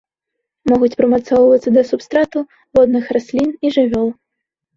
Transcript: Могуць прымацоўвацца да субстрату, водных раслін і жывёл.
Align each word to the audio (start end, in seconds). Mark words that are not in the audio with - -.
Могуць 0.69 0.95
прымацоўвацца 1.01 1.73
да 1.75 1.83
субстрату, 1.89 2.39
водных 2.79 3.05
раслін 3.19 3.53
і 3.53 3.67
жывёл. 3.79 4.07